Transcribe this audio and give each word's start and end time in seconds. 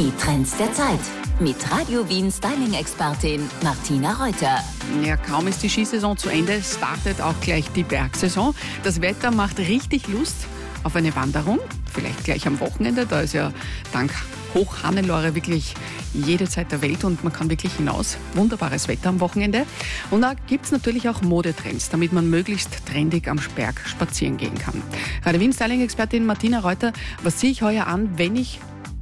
Die 0.00 0.12
Trends 0.12 0.56
der 0.56 0.72
Zeit 0.72 0.98
mit 1.40 1.56
Radio 1.70 2.08
Wien 2.08 2.32
Styling-Expertin 2.32 3.42
Martina 3.62 4.14
Reuter. 4.14 4.64
Ja, 5.04 5.18
kaum 5.18 5.46
ist 5.46 5.62
die 5.62 5.68
Skisaison 5.68 6.16
zu 6.16 6.30
Ende, 6.30 6.62
startet 6.62 7.20
auch 7.20 7.38
gleich 7.42 7.70
die 7.72 7.82
Bergsaison. 7.82 8.54
Das 8.82 9.02
Wetter 9.02 9.30
macht 9.30 9.58
richtig 9.58 10.08
Lust 10.08 10.46
auf 10.84 10.96
eine 10.96 11.14
Wanderung, 11.16 11.58
vielleicht 11.92 12.24
gleich 12.24 12.46
am 12.46 12.60
Wochenende. 12.60 13.04
Da 13.04 13.20
ist 13.20 13.34
ja 13.34 13.52
dank 13.92 14.10
Hoch-Hannelore 14.54 15.34
wirklich 15.34 15.74
jede 16.14 16.48
Zeit 16.48 16.72
der 16.72 16.80
Welt 16.80 17.04
und 17.04 17.22
man 17.22 17.34
kann 17.34 17.50
wirklich 17.50 17.74
hinaus. 17.74 18.16
Wunderbares 18.32 18.88
Wetter 18.88 19.10
am 19.10 19.20
Wochenende. 19.20 19.66
Und 20.10 20.22
da 20.22 20.32
gibt 20.46 20.64
es 20.64 20.72
natürlich 20.72 21.10
auch 21.10 21.20
Modetrends, 21.20 21.90
damit 21.90 22.14
man 22.14 22.30
möglichst 22.30 22.86
trendig 22.86 23.28
am 23.28 23.38
Berg 23.54 23.82
spazieren 23.86 24.38
gehen 24.38 24.56
kann. 24.56 24.82
Radio 25.26 25.42
Wien 25.42 25.52
Styling-Expertin 25.52 26.24
Martina 26.24 26.60
Reuter, 26.60 26.94
was 27.22 27.36
ziehe 27.36 27.52
ich 27.52 27.60
heuer 27.60 27.86
an, 27.86 28.16
wenn 28.16 28.34
ich 28.34 28.60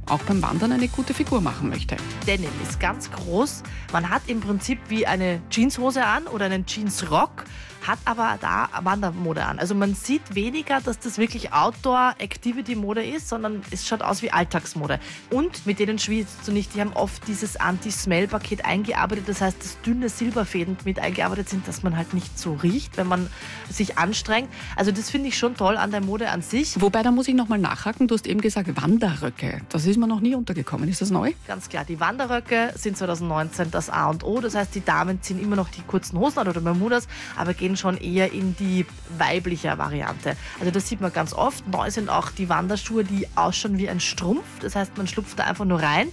auch 0.09 0.21
beim 0.23 0.41
Wandern 0.41 0.71
eine 0.71 0.87
gute 0.87 1.13
Figur 1.13 1.41
machen 1.41 1.69
möchte. 1.69 1.95
Denim 2.27 2.49
ist 2.67 2.79
ganz 2.79 3.11
groß. 3.11 3.63
Man 3.91 4.09
hat 4.09 4.23
im 4.27 4.41
Prinzip 4.41 4.79
wie 4.89 5.05
eine 5.05 5.41
Jeanshose 5.49 6.03
an 6.03 6.27
oder 6.27 6.45
einen 6.45 6.65
Jeansrock 6.65 7.45
hat 7.85 7.99
aber 8.05 8.37
da 8.41 8.69
Wandermode 8.83 9.45
an. 9.45 9.59
Also 9.59 9.75
man 9.75 9.93
sieht 9.93 10.35
weniger, 10.35 10.81
dass 10.81 10.99
das 10.99 11.17
wirklich 11.17 11.53
Outdoor-Activity-Mode 11.53 13.03
ist, 13.03 13.29
sondern 13.29 13.61
es 13.71 13.87
schaut 13.87 14.01
aus 14.01 14.21
wie 14.21 14.31
Alltagsmode. 14.31 14.99
Und 15.29 15.65
mit 15.65 15.79
denen 15.79 15.99
schwierst 15.99 16.29
du 16.45 16.51
nicht. 16.51 16.75
Die 16.75 16.81
haben 16.81 16.93
oft 16.93 17.27
dieses 17.27 17.57
Anti-Smell-Paket 17.57 18.65
eingearbeitet. 18.65 19.27
Das 19.27 19.41
heißt, 19.41 19.59
dass 19.63 19.81
dünne 19.81 20.09
Silberfäden 20.09 20.77
mit 20.85 20.99
eingearbeitet 20.99 21.49
sind, 21.49 21.67
dass 21.67 21.83
man 21.83 21.95
halt 21.97 22.13
nicht 22.13 22.37
so 22.37 22.53
riecht, 22.53 22.97
wenn 22.97 23.07
man 23.07 23.29
sich 23.69 23.97
anstrengt. 23.97 24.49
Also 24.75 24.91
das 24.91 25.09
finde 25.09 25.29
ich 25.29 25.37
schon 25.37 25.55
toll 25.55 25.77
an 25.77 25.91
der 25.91 26.01
Mode 26.01 26.29
an 26.29 26.41
sich. 26.41 26.79
Wobei, 26.81 27.03
da 27.03 27.11
muss 27.11 27.27
ich 27.27 27.35
nochmal 27.35 27.59
nachhaken. 27.59 28.07
Du 28.07 28.15
hast 28.15 28.27
eben 28.27 28.41
gesagt 28.41 28.69
Wanderröcke. 28.81 29.61
Das 29.69 29.85
ist 29.85 29.97
mir 29.97 30.07
noch 30.07 30.19
nie 30.19 30.35
untergekommen. 30.35 30.89
Ist 30.89 31.01
das 31.01 31.09
neu? 31.09 31.33
Ganz 31.47 31.69
klar. 31.69 31.85
Die 31.85 31.99
Wanderröcke 31.99 32.73
sind 32.75 32.97
2019 32.97 33.71
das 33.71 33.89
A 33.89 34.09
und 34.09 34.23
O. 34.23 34.39
Das 34.41 34.55
heißt, 34.55 34.75
die 34.75 34.83
Damen 34.83 35.21
ziehen 35.21 35.41
immer 35.41 35.55
noch 35.55 35.69
die 35.69 35.81
kurzen 35.81 36.19
Hosen 36.19 36.39
an 36.39 36.47
oder 36.47 36.61
Bermudas, 36.61 37.07
aber 37.35 37.53
gehen 37.53 37.68
schon 37.75 37.97
eher 37.97 38.31
in 38.31 38.55
die 38.57 38.85
weibliche 39.17 39.77
Variante. 39.77 40.35
Also 40.59 40.71
das 40.71 40.87
sieht 40.87 41.01
man 41.01 41.13
ganz 41.13 41.33
oft. 41.33 41.67
Neu 41.67 41.89
sind 41.91 42.09
auch 42.09 42.31
die 42.31 42.49
Wanderschuhe, 42.49 43.03
die 43.03 43.27
ausschauen 43.35 43.77
wie 43.77 43.89
ein 43.89 43.99
Strumpf. 43.99 44.45
Das 44.61 44.75
heißt, 44.75 44.97
man 44.97 45.07
schlupft 45.07 45.39
da 45.39 45.43
einfach 45.43 45.65
nur 45.65 45.81
rein. 45.81 46.09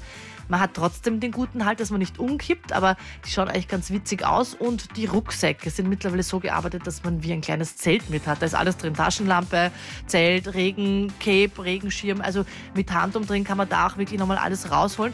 Man 0.48 0.60
hat 0.60 0.74
trotzdem 0.74 1.18
den 1.18 1.32
guten 1.32 1.64
Halt, 1.64 1.80
dass 1.80 1.90
man 1.90 1.98
nicht 1.98 2.18
umkippt, 2.18 2.72
aber 2.72 2.96
die 3.24 3.30
schauen 3.30 3.48
eigentlich 3.48 3.68
ganz 3.68 3.90
witzig 3.90 4.24
aus. 4.24 4.54
Und 4.54 4.96
die 4.96 5.06
Rucksäcke 5.06 5.70
sind 5.70 5.88
mittlerweile 5.88 6.22
so 6.22 6.38
gearbeitet, 6.38 6.86
dass 6.86 7.02
man 7.02 7.22
wie 7.22 7.32
ein 7.32 7.40
kleines 7.40 7.76
Zelt 7.76 8.10
mit 8.10 8.26
hat. 8.26 8.42
Da 8.42 8.46
ist 8.46 8.54
alles 8.54 8.76
drin: 8.76 8.94
Taschenlampe, 8.94 9.72
Zelt, 10.06 10.54
Regen, 10.54 11.12
Cape, 11.18 11.64
Regenschirm. 11.64 12.20
Also 12.20 12.44
mit 12.74 12.92
Handum 12.92 13.26
drin 13.26 13.44
kann 13.44 13.58
man 13.58 13.68
da 13.68 13.88
auch 13.88 13.96
wirklich 13.96 14.20
nochmal 14.20 14.38
alles 14.38 14.70
rausholen. 14.70 15.12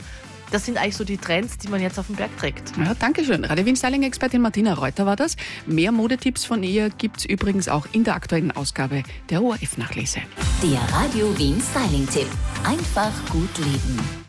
Das 0.53 0.67
sind 0.67 0.77
eigentlich 0.77 0.97
so 0.97 1.05
die 1.05 1.17
Trends, 1.17 1.57
die 1.59 1.69
man 1.69 1.81
jetzt 1.81 1.99
auf 1.99 2.07
dem 2.07 2.17
Berg 2.17 2.37
trägt. 2.37 2.77
Ja, 2.77 2.95
danke 2.95 3.25
schön. 3.25 3.45
Radio 3.45 3.65
Wien 3.65 3.75
Styling 3.75 4.03
Expertin 4.03 4.43
Martina 4.43 4.75
Reuter 4.75 5.07
war 5.07 5.17
das. 5.17 5.37
Mehr 5.67 5.93
Modetipps 5.93 6.45
von 6.45 6.63
ihr 6.63 6.91
gibt 6.91 7.21
es 7.21 7.25
übrigens 7.25 7.69
auch 7.69 7.87
in 7.93 8.05
der 8.05 8.15
aktuellen 8.15 8.53
Ausgabe 8.53 9.03
der 9.31 9.43
ORF-Nachlese. 9.43 10.21
Der 10.63 10.81
Radio 10.95 11.37
Wien 11.39 11.61
Styling 11.61 12.07
Tipp. 12.07 12.29
Einfach 12.65 13.13
gut 13.31 13.57
leben. 13.59 14.22